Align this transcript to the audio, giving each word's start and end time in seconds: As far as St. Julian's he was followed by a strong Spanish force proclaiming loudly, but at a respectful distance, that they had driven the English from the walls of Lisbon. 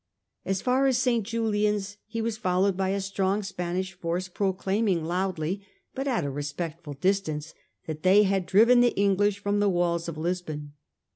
As 0.45 0.63
far 0.63 0.87
as 0.87 0.97
St. 0.97 1.23
Julian's 1.23 1.97
he 2.07 2.23
was 2.23 2.35
followed 2.35 2.75
by 2.75 2.89
a 2.89 2.99
strong 2.99 3.43
Spanish 3.43 3.93
force 3.93 4.29
proclaiming 4.29 5.05
loudly, 5.05 5.61
but 5.93 6.07
at 6.07 6.25
a 6.25 6.31
respectful 6.31 6.93
distance, 6.93 7.53
that 7.85 8.01
they 8.01 8.23
had 8.23 8.47
driven 8.47 8.81
the 8.81 8.97
English 8.99 9.37
from 9.37 9.59
the 9.59 9.69
walls 9.69 10.09
of 10.09 10.17
Lisbon. 10.17 10.73